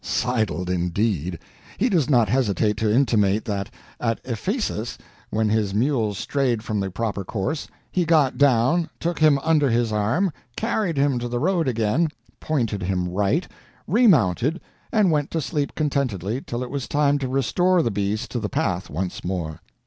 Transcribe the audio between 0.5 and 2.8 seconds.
indeed! He does not hesitate